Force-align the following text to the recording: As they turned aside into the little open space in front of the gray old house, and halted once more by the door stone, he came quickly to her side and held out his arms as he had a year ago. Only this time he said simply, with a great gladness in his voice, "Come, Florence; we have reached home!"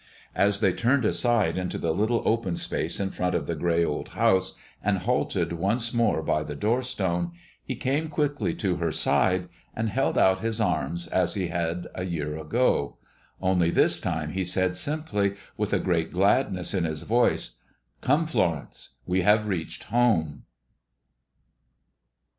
As 0.33 0.61
they 0.61 0.73
turned 0.73 1.05
aside 1.05 1.59
into 1.59 1.77
the 1.77 1.91
little 1.93 2.23
open 2.25 2.57
space 2.57 2.99
in 2.99 3.11
front 3.11 3.35
of 3.35 3.45
the 3.45 3.53
gray 3.53 3.85
old 3.85 4.09
house, 4.09 4.55
and 4.83 4.97
halted 4.97 5.53
once 5.53 5.93
more 5.93 6.23
by 6.23 6.41
the 6.41 6.55
door 6.55 6.81
stone, 6.81 7.33
he 7.63 7.75
came 7.75 8.07
quickly 8.09 8.55
to 8.55 8.77
her 8.77 8.91
side 8.91 9.47
and 9.75 9.89
held 9.89 10.17
out 10.17 10.39
his 10.39 10.59
arms 10.59 11.05
as 11.05 11.35
he 11.35 11.49
had 11.49 11.85
a 11.93 12.03
year 12.05 12.35
ago. 12.35 12.97
Only 13.39 13.69
this 13.69 13.99
time 13.99 14.31
he 14.31 14.43
said 14.43 14.75
simply, 14.75 15.35
with 15.55 15.71
a 15.71 15.77
great 15.77 16.11
gladness 16.11 16.73
in 16.73 16.83
his 16.83 17.03
voice, 17.03 17.57
"Come, 18.01 18.25
Florence; 18.25 18.95
we 19.05 19.21
have 19.21 19.45
reached 19.45 19.83
home!" 19.83 20.45